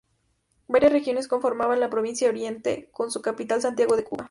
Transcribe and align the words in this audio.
Varias 0.67 0.93
regiones 0.93 1.27
conformaban 1.27 1.79
la 1.79 1.91
provincia 1.91 2.27
Oriente 2.27 2.89
con 2.91 3.11
su 3.11 3.21
capital 3.21 3.61
Santiago 3.61 3.95
de 3.95 4.03
Cuba. 4.03 4.19